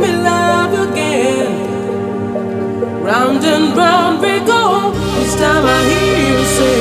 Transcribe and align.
me 0.00 0.10
love 0.30 0.72
again. 0.90 1.52
Round 3.02 3.42
and 3.44 3.76
round 3.76 4.20
we 4.20 4.38
go. 4.40 4.92
Each 5.20 5.34
time 5.36 5.64
I 5.64 5.80
hear 5.90 6.18
you 6.30 6.44
say, 6.56 6.78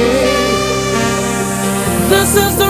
This 2.09 2.31
is 2.45 2.53
the 2.57 2.66